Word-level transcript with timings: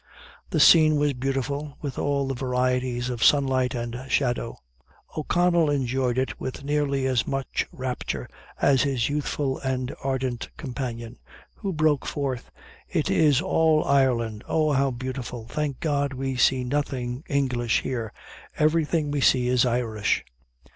The 0.49 0.59
scene 0.59 0.95
was 0.95 1.13
beautiful, 1.13 1.77
with 1.79 1.99
all 1.99 2.27
the 2.27 2.33
varieties 2.33 3.07
of 3.11 3.23
sunlight 3.23 3.75
and 3.75 4.03
shadow. 4.09 4.57
O'Connell 5.15 5.69
enjoyed 5.69 6.17
it 6.17 6.39
with 6.41 6.63
nearly 6.63 7.05
as 7.05 7.27
much 7.27 7.67
rapture 7.71 8.27
as 8.59 8.81
his 8.81 9.09
youthful 9.09 9.59
and 9.59 9.93
ardent 10.03 10.49
companion, 10.57 11.19
who 11.53 11.71
broke 11.71 12.07
forth 12.07 12.49
"It 12.89 13.11
is 13.11 13.41
all 13.41 13.83
Ireland 13.85 14.43
oh! 14.47 14.71
how 14.71 14.89
beautiful! 14.89 15.45
Thank 15.45 15.79
God, 15.81 16.13
we 16.13 16.35
see 16.35 16.63
nothing 16.63 17.23
English 17.29 17.81
here. 17.81 18.11
Everything 18.57 19.11
we 19.11 19.21
see 19.21 19.49
is 19.49 19.67
Irish!" 19.67 20.25